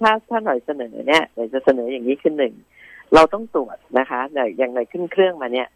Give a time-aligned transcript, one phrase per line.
[0.00, 2.54] ถ้าถ้าหน่อยเสนอเนี่ยหน่อยจะเสนออย่างนี้ขึ้นหนึ่ง
[3.14, 5.68] เราต้องตรวจนะคะหน่อยอย่างหน่อยขึ้นเครื่องมาเนี่ย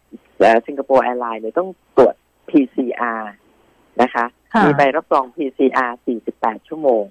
[0.67, 2.15] สิงคโปร์แอร์ไลน์เนี่ยต้องตรวจ
[2.49, 3.23] PCR
[4.01, 5.91] นะคะค่ะมีใบรับรอง PCR
[6.29, 7.03] 48 ชั่วโมง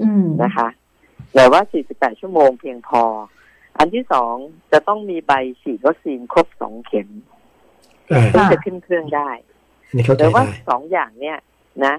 [0.00, 0.68] อืมนะคะ
[1.34, 1.60] แต่ว่า
[1.92, 3.02] 48 ชั่วโมงเพียงพอ
[3.78, 4.34] อันที่สอง
[4.72, 7.08] จะต้องมีใบฉีดวัคซีนครบสองเข็ม
[8.12, 9.30] อ่าถึงค่ะจะขึ้นเครื่องได้
[9.88, 11.38] อันนี้เข้าใจแต่ว่าได้สองอย่างเนี่ย
[11.84, 11.94] นะ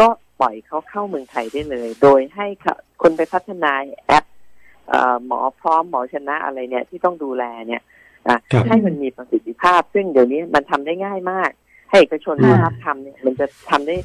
[0.00, 0.08] ก็
[0.40, 3.72] ปล่อยเขาเข้าเมืองไทยได้เลย โดยให้เขาคนไปพัฒนา
[4.06, 4.24] แอป
[4.88, 7.82] เอ่อหมอพร้อมหมอชนะอะไรเนี่ยที่ต้องดูแลเนี่ย
[8.28, 11.50] อะครับให้มันมีประสิทธิภาพ ซึ่งเดี๋ยวนี้มันทำได้ง่ายมาก
[11.90, 13.96] ให้เอกชนค่ะมารับทำเนี่ยมันจะทำได้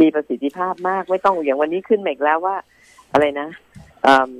[0.00, 2.56] มีประสิทธิภาพมากไม่ต้องอย่างวันนี้ขึ้นมาอีกแล้วว่า
[3.12, 3.48] อะไรนะ
[4.02, 4.30] เอิ่ม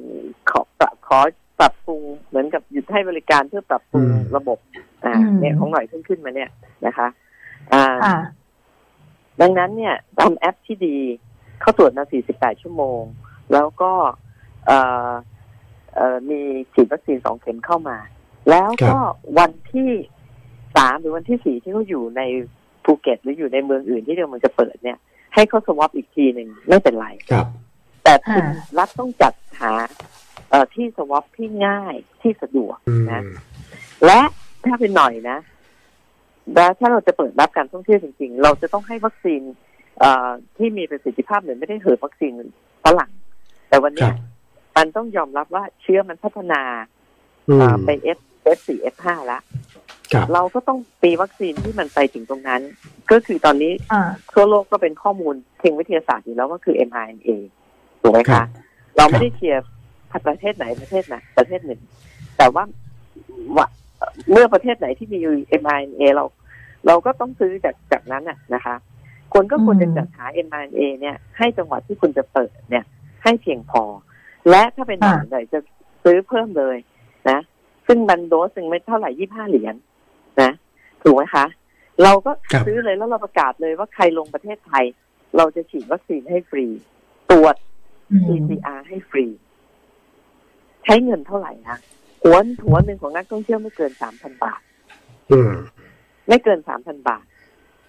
[0.50, 1.18] ขอปรับขอ
[1.60, 4.58] ปรับปรุงเหมือนกับหยุดให้บริการเพื่อปรับปรุงอืมระบบ
[5.04, 6.50] อ่าอืมเนี่ยของหน่อยขึ้นขึ้นมาเนี่ย
[6.86, 7.08] นะคะ
[7.72, 8.16] อ่าค่ะ
[9.40, 10.96] ดังนั้นเนี่ยทำแอปที่ดี
[11.60, 12.04] เขาตรวจมา
[12.34, 13.02] 48 ชั่วโมง
[13.52, 13.92] แล้วก็
[14.66, 15.10] เอ่อ
[15.96, 16.40] เอ่อมี
[16.72, 17.98] ฉีดวัคซีนสองเข็มเข้ามา
[18.50, 18.96] แล้วก็
[19.38, 19.90] วันที่
[20.76, 22.22] สามหรือวันที่สี่ที่เขาอยู่ใน
[22.84, 24.98] ภูเก็ตหรืออยู่ในเมืองอื่นที่เดี๋ยวมันจะเปิดเนี่ย
[25.34, 27.46] ให้เขาสวอปอีกทีหนึ่งไม่เป็นไรครับ
[28.04, 29.72] แต่คุณค่ะรัฐต้องจัดหา
[30.50, 33.22] เอ่อที่สวอปที่ง่ายที่สะดวกอืมนะ
[34.06, 34.20] และ
[34.64, 35.38] ถ้าเป็นหน่อยนะ
[36.54, 39.52] และถ้าเราจะเปิดรับการท่องเที่ยวจริงๆ เราจะต้องให้วัคซีนเอ่อ
[40.56, 42.32] ที่มีประสิทธิภาพเหมือนไม่ได้เหอะวัคซีน
[42.84, 43.10] ฝรั่ง
[43.68, 44.16] แต่วันคเนี้รัยบ
[44.76, 46.62] มันต้องยอมรับว่าเชื้อมันพัฒนา
[47.48, 48.18] อืมเอ่อไป F
[48.56, 49.42] F4 F5 แล้ว
[50.12, 52.62] ครับเราก็ต้องปีวัคซีนที่มันไปถึงตรงนั้น
[53.10, 57.30] ก็คือตอนนี้อ่าทั่วโลกก็เป็นข้อมูลเชิงวิทยาศาสตร์อยู่แล้วว่าคือ mRNA
[58.00, 58.46] ถูกไหมครัคะบ
[58.96, 59.62] เราไม่ได้เชียร์
[60.26, 61.80] ประเทศไหนประเทศไหนประเทศหนึ่ง
[62.38, 62.64] แต่ว่า
[63.56, 63.66] ว่า
[64.30, 65.18] เมื่อประเทศไหนที่มี
[65.62, 66.24] mRNA เรา
[66.86, 68.74] เราก็ต้องซื้อจากจากนั้นน่ะนะคะ
[69.34, 72.84] คนก็ควรจะอืมจัดหา mRNA เนี่ย ให้จังหวัดที่คุณจะเปิดเนี่ย
[73.22, 73.82] ให้เพียงพอ
[74.50, 75.58] และถ้าเป็นหน่อยหน่อยจะ
[76.04, 76.76] ซื้อเพิ่มเลย
[77.30, 77.38] นะ
[77.86, 79.74] ซึ่งมันโดสหนึ่งไม่เท่าไหร่ยี่ห้าเหรียญ
[80.42, 80.50] นะ
[81.02, 81.46] ถูกไหมคะ
[82.02, 84.84] เราก็ครับซื้อเลยแล้วเราประกาศเลยว่าใครลงประเทศไทย
[85.36, 86.66] เราจะฉีดวัคซีนให้ฟรี
[87.30, 87.56] ตรวจ
[88.10, 89.26] อืม PCR ให้ฟรี
[90.84, 91.78] ใช้เงินเท่าไหร่นะ
[92.22, 94.60] หัวหัวหนึ่งของนักท่องเที่ยวไม่เกินสามพันบาท
[95.32, 95.52] อืม
[96.28, 97.24] ไม่เกินสามพันบาท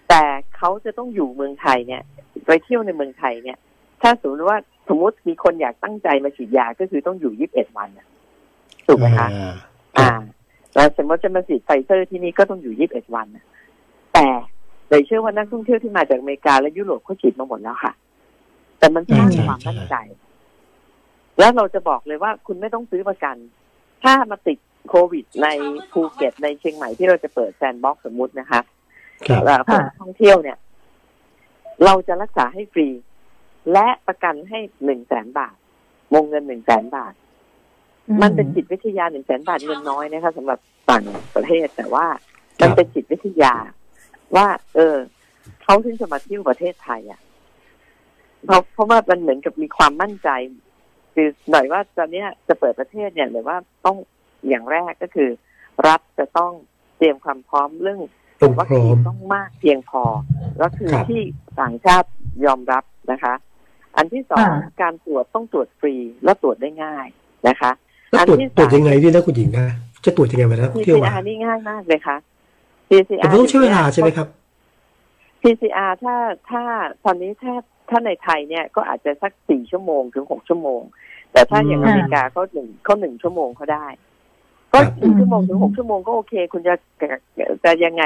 [0.10, 0.24] แต่
[0.58, 2.02] เขาจะต้องอยู่เมืองไทยเนี่ย
[2.46, 3.58] ไปเที่ยวในเมืองไทยเนี่ย
[4.02, 4.58] ถ้าสมมติว่า
[4.88, 8.08] สมมติมีคนอยากตั้งใจมาฉีดยาก็คือต้องอยู่ยี่สิบเอ็ดวันน่ะ
[8.88, 9.54] ถูกไหมคะอ่า
[9.98, 10.10] อ่า
[10.76, 13.46] แล้วสมมติจะมาฉีดไฟเซอร์ที่นี่ก็ต้องอยู่ยี่สิบเอ็ดวันน่ะ
[14.14, 14.28] แต่
[14.90, 17.94] เลยเชื่อว่านักท่องเที่ยวที่มาจากอเมริกาและยุโรปเขาฉีดมาหมดแล้วค่ะ
[18.80, 19.96] แต่มันสร้างใช่ความใช่มั่นใจ
[21.40, 23.36] แล้วเราจะบอกเลยว่าคุณไม่ต้องซื้อประกัน
[24.04, 24.58] ถ้ามาติด
[24.90, 25.48] โควิดใน
[25.92, 28.62] ภูเก็ตในเชียงใหม่ที่เราจะเปิดแซนด์บ็อกซ์สมมุตินะคะ
[29.28, 30.58] ครับเอ่อเปิดท่องเที่ยวเนี่ย
[31.86, 32.88] เราจะรักษาให้ฟรี
[33.74, 35.56] และประกันให้หนึ่งแสนบาท
[36.14, 37.14] วงเงินหนึ่งแสนบาท
[38.22, 40.60] มันเป็นจิตวิทยาหนึ่งแสนบาทเงินน้อยนะคะสำหรับ
[40.90, 41.06] ต่าง
[41.36, 42.06] ประเทศแต่ว่า
[42.62, 43.54] มันเป็นจิตวิทยา
[44.36, 44.96] ว่า เออ
[45.64, 47.22] เขาถึงจะมาเที่ยวประเทศไทยอะ
[48.46, 50.30] เพราะเพราะว่ามันเหมือนกับมีความมั่นใจ
[51.14, 53.98] คือหน่อยว่าตอนเนี้ยจะเปิดประเทศเนี่ยหรือว่าต้อง
[54.48, 55.30] อย่างแรกก็คือ
[55.88, 56.52] รัฐจะต้อง
[56.98, 58.02] เตรียมความพร้อมเรื่อง
[58.42, 60.04] ต้องวัคพร้อซีนมต้องมากเพียงพอ
[60.62, 61.22] ก็คือครับที่
[61.60, 62.10] ต่างชาติ
[62.46, 63.34] ยอมรับนะคะ
[63.98, 67.08] อันที่สองอ่าการตรวจต้องตรวจฟรีและตรวจได้ง่าย
[67.48, 67.72] นะคะ
[68.12, 69.68] แล้วตรวจตรวจยังไงดีนะคุณหญิงนะ
[70.06, 72.18] จะตรวจยังไงมาแล้วเที่ยวมา PCR นี่ง่ายมากเลยค่ะ
[72.90, 74.28] PCR แต่มันต้องใช้เวลาใช่ไหมครับ
[75.42, 76.16] PCR ถ้า
[76.50, 76.64] ถ้า
[77.06, 77.54] ตอนนี้ถ้า
[77.90, 80.82] ถ้าในไทยเนี่ยก็อาจจะสักสี่ชั่วโมงถึงหกชั่วโมง
[81.32, 83.88] แต่ถ้าอย่างอืมอเมริกาเขาหนึ่งเขาหนึ่งชั่วโมงเขาได้
[84.76, 86.76] ก็ครับสี่ชั่วโมงถึงหกชั่วโมงก็โอเค คุณจะ
[87.64, 88.04] จะยังไง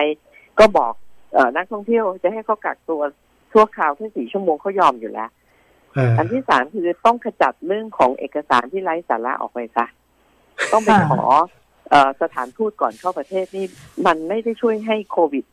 [0.59, 0.93] ก็บอก
[1.33, 3.01] เอ่อนักท่องเที่ยวจะให้เขากักตัว
[3.51, 5.29] ชั่วคราวแค่สี่ชั่วโมงเขายอมอยู่แล้ว
[5.97, 9.85] อ่าอันที่สามคือต้องขจัดเรื่องของเอกสารที่ไร้สาระออกไปซะ
[10.71, 11.23] ต้องไปค่ะขอ
[11.89, 13.65] เอ่อสถานทูตก่อนเข้าประเทศนี่
[14.05, 15.43] มันไม่ได้ช่วยให้โควิด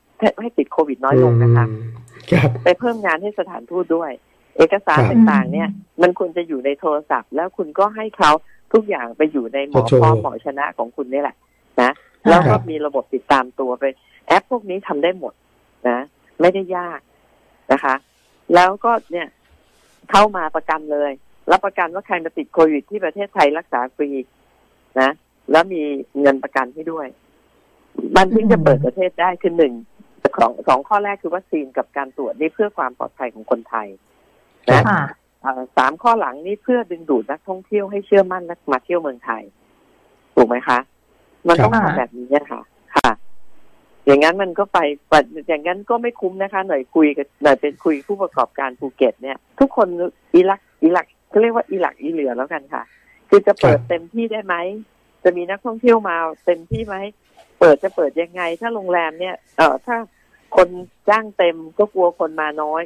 [0.41, 1.83] ให้ติดโควิดน้อยลงนะคะอืม
[2.31, 4.11] ครับไปเพิ่มงานให้สถานทูตด้วย
[4.59, 5.69] เอกสารครับต่างๆ เนี่ย
[6.03, 8.31] มันควรจะอยู่ในโทรศัพท์ แล้วคุณก็ให้เขา
[8.77, 11.37] ทุกอย่างไปอยู่ในหมอโชว์พร้อมหมอชนะของคุณนี่แหละ
[11.83, 11.91] นะ
[12.29, 13.85] แล้วครัก็บมีระบบติดตามตัวไป
[14.27, 15.33] แอปพวกนี้ทำได้หมด
[15.89, 15.99] นะ
[16.41, 17.01] ไม่ได้ยาก
[17.73, 17.95] นะคะ
[18.55, 19.29] แล้วก็เนี่ย
[20.11, 21.13] เข้ามาประกันเลย
[21.51, 24.11] รับประกันว่าใครมาติดโควิดที่ประเทศไทยรักษาฟรี
[25.01, 25.11] นะ
[25.51, 25.83] แล้วมี
[26.21, 27.07] เงินประกันให้ด้วย
[28.17, 29.75] มันถึงจะเปิดประเทศได้คือหนึ่ง
[30.41, 33.89] สองสองข้อแรกคือวัคซีนกับการตรวจนี่เพื่อความปลอดภัยของคนไทย
[34.73, 35.09] นะค่ะเอ่อ
[35.77, 39.43] สามข้อหลังนี่เพื่อดึงดูดนักท่องเที่ยวให้เชื่อมั่นนักมาเที่ยวเมืองไทย
[40.35, 40.79] ถูกไหมคะ
[41.49, 42.61] มันต้องครับทำแบบนี้ค่ะ
[42.97, 43.11] ค่ะ
[44.07, 44.79] อย่างนั้นมันก็ไป
[45.09, 49.89] แต่อย่างนั้นก็ไม่คุ้มนะคะ หน่อยคุยกับหน่อยเป็นคุยผู้ประกอบการภูเก็ต เนี่ย ทุกคน
[50.35, 52.83] อิรักอิรักเขาเรียกว่าอีหลักอีเหลือแล้วกันค่ะ
[53.29, 54.55] คือจะเปิดเต็มที่ได้ไหม
[55.25, 56.97] จะมีนักท่องเที่ยวมาเต็มที่ไหม
[57.61, 59.97] เปิดจะเปิดยังไง ถ้าโรงแรมเนี่ยเออถ้า
[60.57, 60.69] คน
[61.09, 62.83] จ้างเต็มก็กลัวคนมาน้อย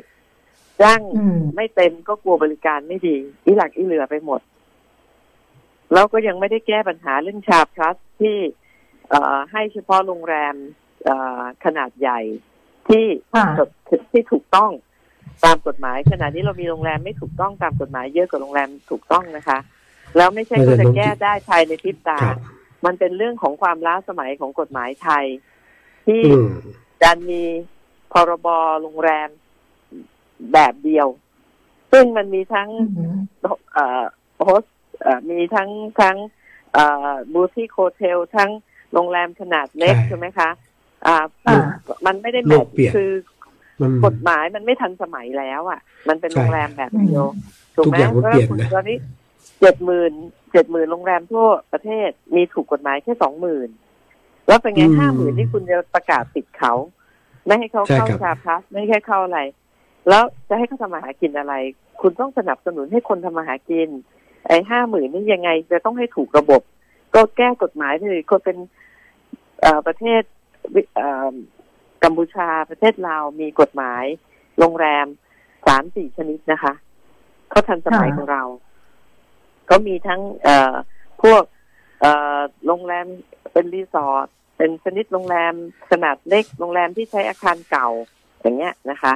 [0.82, 4.40] จ้างอืมไม่เต็มก็กลัวบริการไม่ดีอีหลักอีเหลือไปหมด
[5.92, 8.36] แล้วก็ยังไม่ได้แก้ปัญหาเรื่องชาพลัสที่
[9.10, 10.54] เอ่อให้เฉพาะโรงแรม
[11.04, 12.20] เอ่อขนาดใหญ่
[12.88, 13.04] ที่
[13.34, 13.68] ค่ะจด
[14.12, 14.70] ที่ถูกต้อง
[15.44, 19.58] ตามกฎหมายขณะนี้เรามีโรงแรมไม่ถูกต้องตามกฎหมายเยอะกว่าโรงแรมถูกต้องนะคะ
[20.16, 22.38] แล้วไม่ใช่ก็จะแก้ได้ภายในพริบตาครับ
[22.84, 25.24] มันเป็นเรื่องของความล้าสมัยของกฎหมายไทย
[26.06, 26.50] ที่อืม
[27.02, 27.42] ดันมี
[28.12, 28.48] พรบ
[28.82, 29.28] โรงแรม
[30.52, 31.08] แบบเดียว
[31.92, 33.14] ซึ่งมันมีทั้งอืม
[33.72, 34.04] เอ่อ
[34.44, 34.64] โฮส
[35.02, 35.70] เอ่อมีทั้ง
[36.00, 36.16] ทั้ง
[36.74, 38.50] เอ่อ boutique hotel ทั้ง
[38.92, 40.50] โรงแรมขนาดเล็กใช่ใช่ไหมคะ
[41.06, 41.16] อ่า
[41.48, 41.58] อ่า
[42.06, 43.10] มันไม่ได้แบบโลกเปลี่ยนคือ
[43.80, 47.24] มันกฎหมายมันไม่ทันสมัยแล้วอะ มันเป็นใช่โรงแรมแบบเดียว
[47.76, 48.96] ถูกไหมทุกอย่างมันเปลี่ยนนะตอนนี้
[49.60, 50.12] เจ็ดหมื่น
[50.52, 53.68] เจ็ดหมื่นโรงแรมทั่วประเทศมีถูกกฎหมายแค่สองหมื่น
[54.46, 56.74] แล้วเป็นไงห้าหมื่นที่คุณจะประกาศติดเขา
[57.46, 59.40] ไม่ให้เขาใช่เข้าครับชาพลัสไม่ให้เข้าอะไร
[60.08, 61.54] แล้วจะให้เขาทำมาหากินอะไร
[62.00, 63.88] คุณต้องสนับสนุนให้คนทำมาหากิน
[64.46, 66.62] ไอ้ห้าหมื่นนี่ยังไงจะต้องให้ถูกระบบ
[67.14, 68.58] ก็แก้กฎหมายเลยคนเป็น
[69.86, 70.22] ประเทศ
[72.04, 74.04] กัมพูชาประเทศลาวมีกฎหมาย
[74.58, 75.06] โรงแรม
[75.66, 76.74] สามสี่ชนิดนะคะ
[77.50, 78.42] เขาทันสมัยของเรา
[79.70, 80.48] ก็มีทั้งเอ
[81.22, 81.42] พวก
[82.00, 82.06] เอ
[82.66, 83.06] โรงแรม
[83.52, 84.26] เป็นรีสอร์ท
[84.56, 85.54] เป็นชนิดโรงแรม
[85.90, 87.88] ขนาดเล็กโรงแรมที่ใช้อาคารเก่า
[88.40, 89.12] อย่างเงี้ยนะคะ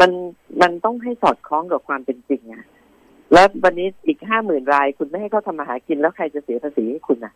[0.00, 0.10] มัน
[0.60, 2.64] มันต้องให้สอดคล้องกับความเป็นจริงอะ
[3.32, 7.32] แล้ววันนี้อีกห้าหมื่นรายคุณไม่ให้เขาทำมาหากินแล้วใครจะเสียภาษีให้คุณอะ